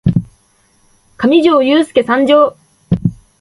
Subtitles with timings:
[1.15, 2.57] かみじょーゆーすーけ参上！